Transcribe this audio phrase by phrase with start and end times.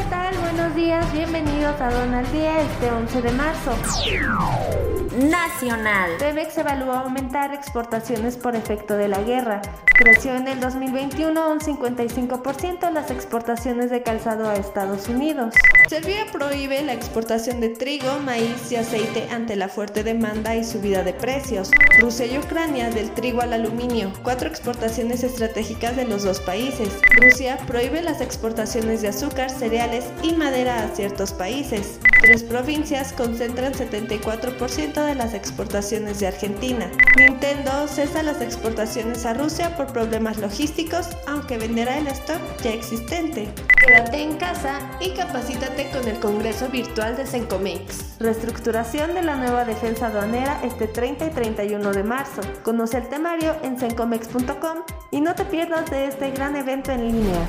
[0.00, 0.34] ¿qué tal?
[0.38, 4.89] Buenos días, bienvenidos a Don al Día este 11 de marzo.
[5.12, 6.12] Nacional.
[6.20, 9.60] Pemex evalúa aumentar exportaciones por efecto de la guerra.
[9.84, 15.52] Creció en el 2021 un 55% las exportaciones de calzado a Estados Unidos.
[15.88, 21.02] Serbia prohíbe la exportación de trigo, maíz y aceite ante la fuerte demanda y subida
[21.02, 21.72] de precios.
[22.00, 27.00] Rusia y Ucrania del trigo al aluminio, cuatro exportaciones estratégicas de los dos países.
[27.20, 31.98] Rusia prohíbe las exportaciones de azúcar, cereales y madera a ciertos países.
[32.20, 36.90] Tres provincias concentran 74% de las exportaciones de Argentina.
[37.16, 43.48] Nintendo cesa las exportaciones a Rusia por problemas logísticos, aunque venderá el stock ya existente.
[43.84, 48.18] Quédate en casa y capacítate con el Congreso Virtual de Sencomex.
[48.20, 52.42] Reestructuración de la nueva defensa aduanera este 30 y 31 de marzo.
[52.62, 54.78] Conoce el temario en sencomex.com
[55.10, 57.48] y no te pierdas de este gran evento en línea.